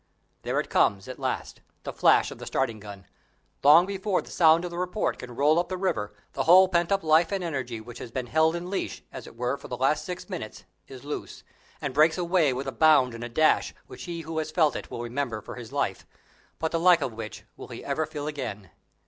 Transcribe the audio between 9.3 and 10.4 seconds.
were, for the last six